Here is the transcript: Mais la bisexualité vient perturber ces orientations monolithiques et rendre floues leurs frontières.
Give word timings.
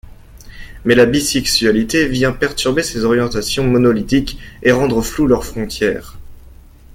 Mais 0.83 0.95
la 0.95 1.05
bisexualité 1.05 2.07
vient 2.07 2.31
perturber 2.33 2.81
ces 2.81 3.03
orientations 3.05 3.65
monolithiques 3.67 4.39
et 4.63 4.71
rendre 4.71 4.99
floues 5.03 5.27
leurs 5.27 5.45
frontières. 5.45 6.17